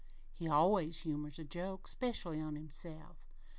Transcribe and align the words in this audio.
He 0.33 0.47
always 0.47 1.01
humors 1.01 1.37
a 1.37 1.43
joke 1.45 1.87
'specially 1.87 2.41
on 2.41 2.55
himself." 2.55 3.17